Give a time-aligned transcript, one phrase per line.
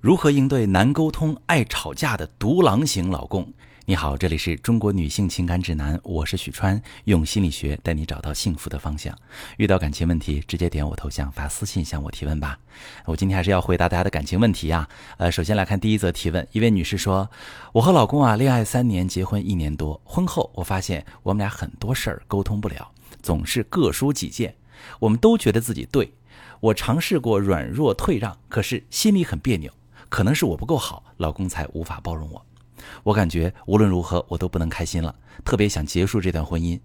[0.00, 3.52] 如何应对难沟通、爱吵架的独狼型老公？
[3.84, 9.14] 你好，这里是中国女性情感指南，我是许川，用心理学带你找到幸福的方向。
[9.58, 12.58] 遇到感情问题，直接点我头像发私信向我提问吧。
[13.04, 14.88] 我今天还是要回答大家的感情问题啊。
[15.18, 17.30] 呃，首先来看第一则提问，一位女士说
[17.74, 22.90] ：“我和老公啊，恋爱三年，结婚一年多，婚后我发现我们俩很多事儿沟通不了，
[23.20, 24.56] 总是各抒己见，
[24.98, 26.14] 我们都觉得自己对。
[26.60, 29.70] 我尝试过软弱退让，可是心里很别扭。”
[30.10, 32.44] 可能是我不够好，老公才无法包容我。
[33.02, 35.14] 我感觉无论如何我都不能开心了，
[35.44, 36.78] 特别想结束这段婚姻。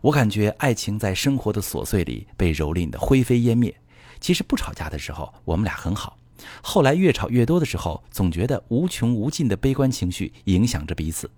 [0.00, 3.72] 我感觉爱情在生活的琐碎里被蹂躏的灰飞烟灭。
[4.20, 6.16] 其实不吵架的时候我们俩很好，
[6.62, 11.30] 后来越吵越多的时候，总觉得无穷无尽的悲观情绪影响着彼此。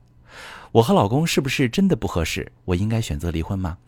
[0.70, 2.52] 我和老公是不是真的不合适？
[2.66, 3.78] 我应该选择离婚吗？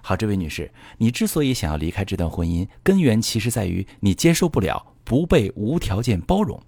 [0.00, 6.60] 好，这位女士，你之所以想要离开这段婚姻，根源其实在于你接受不了不被无条件包容。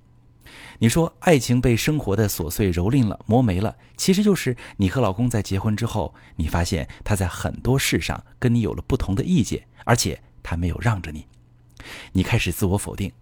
[0.79, 11.27] 你说爱情被生活的琐碎蹂躏了、磨没了，其实就是你和老公在结婚之后，你发现他在很多事上跟你有了不同的意见，而且他没有让着你，
[12.13, 13.13] 你开始自我否定，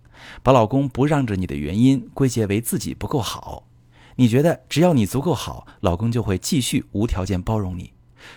[0.42, 3.64] 把老公不让着你的原因归结为自己不够好，
[4.16, 7.92] 你觉得只要你足够好，老公就会继续无条件包容你，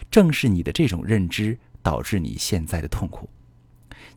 [0.09, 3.29] 正是你的这种认知导致你现在的痛苦。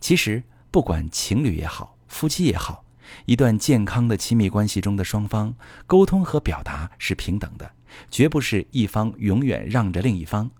[0.00, 2.83] 其实不管情侣也好，夫妻也好。
[3.26, 5.54] 一段健康的亲密关系中的双方
[5.86, 7.70] 沟通和表达是平等的，
[8.10, 10.50] 绝不是一方永远让着另一方。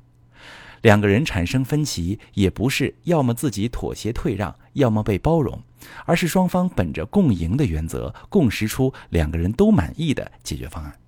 [0.83, 5.63] 两个人产生分歧，也不是要么自己妥协退让，要么被包容，
[6.05, 10.99] 而是双方本着共赢的原则，共识出两个人都满意的解决方案。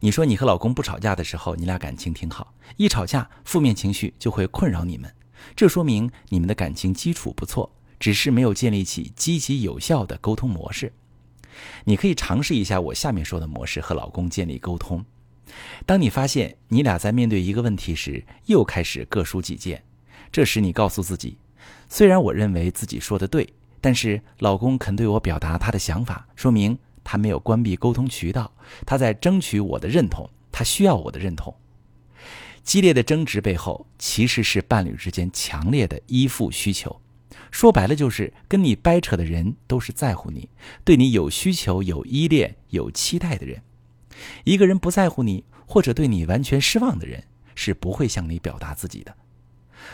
[0.00, 5.10] 你说你和老公不吵架的时候，你俩感情挺好；一吵架，负面情绪就会困扰你们，
[5.56, 7.72] 这说明你们的感情基础不错。
[8.00, 10.92] 只是没有建立起积极有效的沟通模式。
[11.84, 15.04] 你可以尝试一下我下面说的模式和老公建立沟通。
[15.84, 19.82] 当你发现你俩在面对一个问题时又开始各抒己见，
[20.32, 21.36] 这时你告诉自己：
[21.88, 28.50] 虽然我认为自己说的对，但是老公肯对我表达他的想法，说明他没有关闭沟通渠道，
[28.86, 31.54] 他在争取我的认同，他需要我的认同。
[32.62, 37.00] 激烈的争执背后其实是伴侣之间强烈的依附需求。
[37.50, 40.48] 说白了，就是跟你掰扯的人都是在乎你、
[40.84, 43.62] 对你有需求、有依恋、有期待的人。
[44.44, 47.24] 一个人不在乎你，或者对你完全失望的人，
[47.54, 49.16] 是不会向你表达自己的。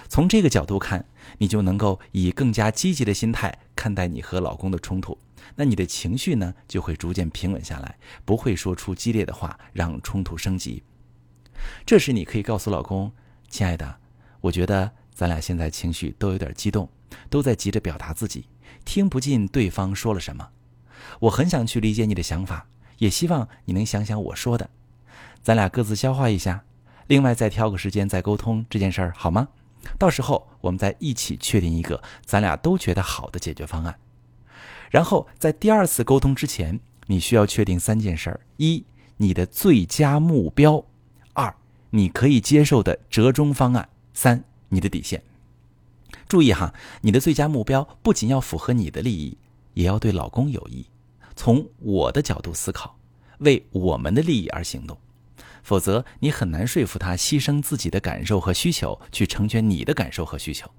[0.09, 1.07] 从这个角度看，
[1.39, 5.17] 你就能够以更加积极的心态看待你和老公的冲突，
[5.55, 10.83] 那你的情绪呢，就会逐渐平稳下来，不会说出激烈的话，让冲突升级。
[11.87, 13.13] 这时，你可以告诉老公
[13.49, 13.97] ：“亲爱的，
[14.41, 16.89] 我觉得咱俩现在情绪都有点激动。”
[17.29, 18.47] 都在急着表达自己，
[18.85, 20.49] 听不进对方说了什么。
[21.21, 22.67] 我很想去理解你的想法，
[22.99, 24.69] 也希望你能想想我说的，
[25.43, 26.65] 咱俩各自消化一下，
[27.07, 29.49] 另外再挑个时间再沟通这件事儿，好吗？
[29.99, 33.97] 到时候我们再一起确定一个咱俩都觉得好的解决方案。
[34.91, 38.85] 然后在第二次沟通之前，你需要确定三件事儿：一，
[39.19, 40.85] 你的最佳目标；
[41.35, 41.55] 二，
[41.91, 45.23] 你可以接受的折中方案；三，你的底线。
[46.29, 49.39] 注意哈，你的最佳目标不仅要符合你的利益，
[49.75, 50.87] 也要对老公有益。
[51.35, 52.99] 从我的角度思考，
[53.39, 54.99] 为我们的利益而行动，
[55.63, 60.71] 否则你很难说服他牺牲自己的感受和需求去成全你的感受和需求。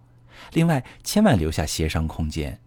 [0.54, 2.60] 另外，千万留下协商空间。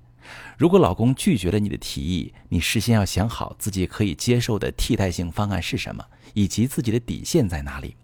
[0.56, 6.04] 如果老公拒绝了你的提议，你事先要想好自己可以接受的替代性方案是什么，
[6.34, 7.96] 以及自己的底线在哪里。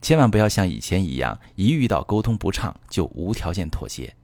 [0.00, 4.14] 千万不要像以前一样，一遇到沟通不畅就无条件妥协。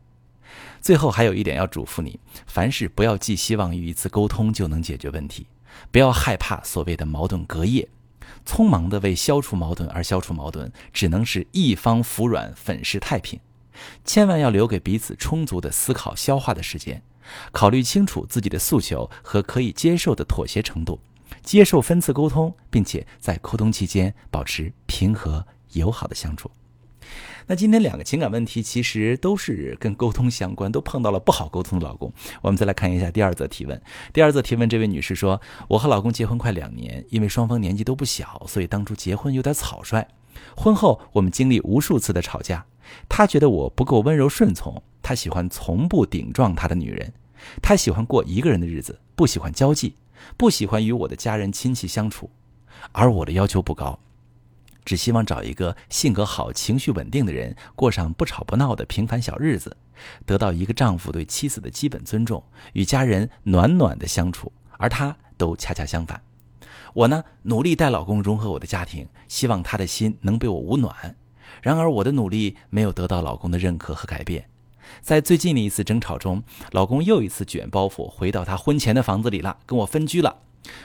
[0.80, 5.46] 最后还有一点要嘱咐你：凡事不要寄希望于一次沟通就能解决问题，
[5.90, 7.88] 不要害怕所谓的矛盾隔夜，
[8.46, 13.38] 匆忙的为消除矛盾而消除矛盾，只能是一方服软，粉饰太平。
[14.04, 17.02] 千万要留给彼此充足的思考消化的时间，
[17.52, 21.00] 考虑清楚自己的诉求和可以接受的妥协程度。
[21.42, 26.50] 接受分次沟通，并且在沟通期间保持平和友好的相处。
[27.46, 32.12] 那今天两个情感问题其实都是跟沟通相关，都碰到了不好沟通的老公。
[32.42, 33.80] 我们再来看一下第二则提问。
[34.12, 40.06] 第二则提问，这位女士说：“我和老公结婚快两年，因为双方年纪都不小，所以当初结婚有点草率。
[40.54, 42.66] 婚后我们经历无数次的吵架，
[43.08, 47.10] 他觉得我不够温柔顺从，他喜欢从不顶撞他的女人，
[47.62, 49.94] 他喜欢过一个人的日子，不喜欢交际。”
[50.36, 52.30] 不喜欢与我的家人亲戚相处，
[52.92, 53.98] 而我的要求不高，
[54.84, 59.76] 只希望找一个性格好、情绪稳定的人，过上不吵不闹的平凡小日子，
[60.24, 62.42] 得到一个丈夫对妻子的基本尊重，
[62.72, 66.20] 与家人暖暖的相处，而他都恰恰相反。
[66.94, 71.16] 我呢，努力带老公融合我的家庭，希望他的心能被我捂暖。
[71.62, 74.48] 然而，我的努力没有得到老公的认可和改变。
[75.00, 76.42] 在最近的一次争吵中，
[76.72, 80.36] 老公又一次卷包袱回到他婚前的房子里了，跟我分居了。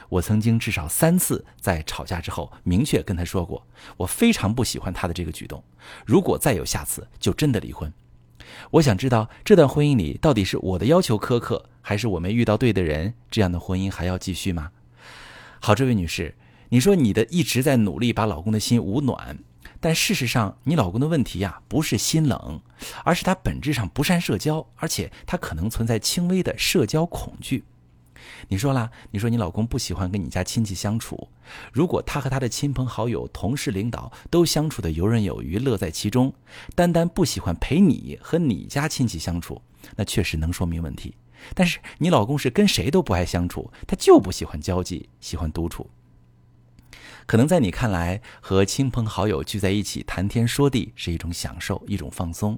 [0.09, 3.65] 我曾经至少三次在吵架之后明确跟他说过，
[3.97, 5.61] 我非常不喜欢他的这个举动。
[6.05, 7.91] 如果再有下次，就真的离婚。
[8.71, 13.15] 我想知道这段婚姻里到底是我的要求苛刻，还是我没遇到对的人？
[13.31, 14.71] 这样的婚姻还要继续吗？
[15.59, 16.35] 好，这位女士，
[16.69, 19.39] 你说你的一直在努力把老公的心捂暖，
[19.83, 22.61] 但事实上你老公的问题呀不是心冷，
[23.03, 27.65] 而是他本质上不善社交，而且他可能存在轻微的社交恐惧。
[28.47, 31.27] 你说啦，你说你老公不喜欢跟你家亲戚相处，
[31.73, 36.33] 如果他和他的亲朋好友、同事、领导都相处的游刃有余、乐在其中，
[36.73, 39.61] 单单不喜欢陪你和你家亲戚相处，
[39.97, 41.13] 那确实能说明问题。
[41.53, 45.89] 但是你老公是跟谁都不爱相处，他就不喜欢交际，喜欢独处。
[47.25, 52.57] 可能在你看来，和亲朋好友聚在一起谈天说地是一种享受，一种放松。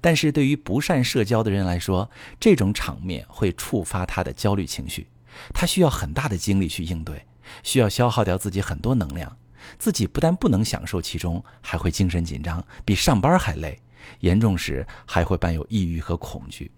[0.00, 2.10] 但是对于不善社交的人来说，
[2.40, 5.06] 这种场面会触发他的焦虑情绪，
[5.54, 7.24] 他需要很大的精力去应对，
[7.62, 9.36] 需要消耗掉自己很多能量。
[9.78, 13.78] 自己不但不能享受其中，还会精神紧张，比上班还累，
[14.20, 16.72] 严重时还会伴有抑郁和恐惧。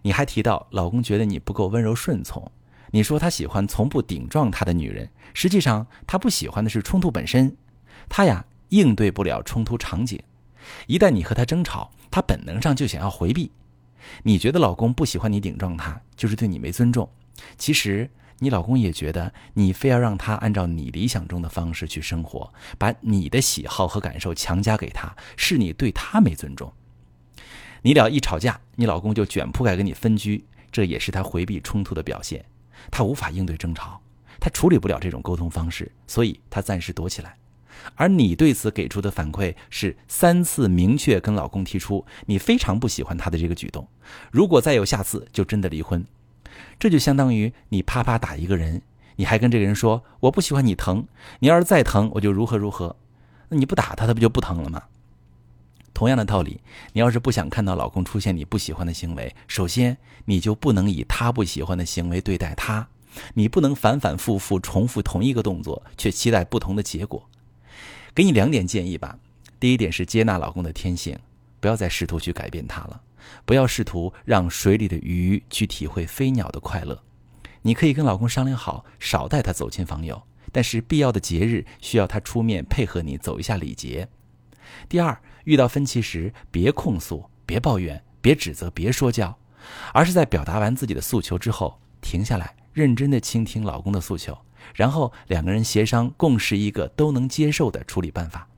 [0.00, 2.50] 你还提到老公觉得你不够温柔顺从，
[2.92, 7.56] 你说他喜欢从不顶撞他的女人，实际上他不喜欢的是冲突本身，
[8.08, 10.20] 他呀应对不了冲突场景，
[10.86, 13.52] 一旦你和他争吵，他本能上就想要回避。
[14.22, 17.08] 你觉得老公不喜欢你顶撞他，就是对你没尊重，
[17.58, 26.72] 其实你老公也觉得你非要让他按照你理想中的方式去生活，把你的喜好和感受强加给他，是你对他没尊重。
[27.82, 32.44] 你俩一吵架，你老公就卷铺盖跟你分居，这也是他回避冲突的表现。
[32.90, 34.00] 他无法应对争吵，
[34.38, 37.36] 他处理不了这种沟通方式，所以他暂时躲起来。
[37.94, 43.88] 而你对此给出的反馈是三次明确跟老公提出你非常不喜欢他的这个举动，
[44.30, 46.04] 如果再有下次，就真的离婚。
[46.78, 48.82] 这就相当于你啪啪打一个人，
[49.16, 51.06] 你还跟这个人说我不喜欢你疼，
[51.38, 52.96] 你要是再疼，我就如何如何。
[53.48, 54.82] 那你不打他，他不就不疼了吗？
[55.92, 56.60] 同样的道理，
[56.92, 62.88] 你要是不想看到老公出现你不喜欢的行为，首先你就不能以他不喜欢的行为对待他，
[63.34, 67.28] 你不能反反复复重复同一个动作，却期待不同的结果。
[68.14, 69.18] 给你两点建议吧。
[69.58, 71.18] 第一点是接纳老公的天性，
[71.60, 73.02] 不要再试图去改变他了，
[73.44, 77.02] 不要试图让水里的鱼去体会飞鸟的快乐。
[77.60, 84.08] 你可以跟老公商量好，少带他走亲访友，但是必要的节日需要他出面配合你走一下礼节。
[84.88, 85.20] 第二。
[85.44, 89.38] 遇到分歧时，别控诉，别抱怨，别指责，别说教，
[89.92, 94.36] 而是在表达完自己的诉求之后，停下来，认真的倾听老公的诉求，
[94.74, 98.48] 然后两个人协商共识一个都能接受的处理办法。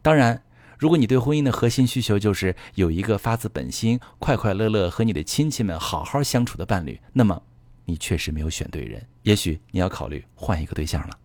[0.00, 0.42] 当然，
[0.78, 7.40] 如果你对婚姻的核心需求就是有一个发自本心、快快乐乐和你的亲戚们好好相处的伴侣，那么
[7.84, 11.18] 你确实没有选对人，也许你要考虑换一个对象了。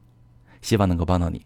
[0.61, 1.45] 希望能够帮到你。